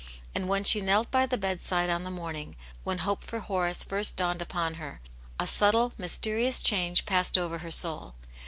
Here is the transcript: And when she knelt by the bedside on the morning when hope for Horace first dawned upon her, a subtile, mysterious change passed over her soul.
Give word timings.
And 0.33 0.49
when 0.49 0.63
she 0.63 0.81
knelt 0.81 1.11
by 1.11 1.27
the 1.27 1.37
bedside 1.37 1.91
on 1.91 2.03
the 2.03 2.09
morning 2.09 2.55
when 2.83 2.97
hope 3.05 3.23
for 3.23 3.37
Horace 3.37 3.83
first 3.83 4.15
dawned 4.15 4.41
upon 4.41 4.73
her, 4.81 4.99
a 5.39 5.45
subtile, 5.45 5.93
mysterious 5.95 6.59
change 6.59 7.05
passed 7.05 7.37
over 7.37 7.59
her 7.59 7.69
soul. 7.69 8.15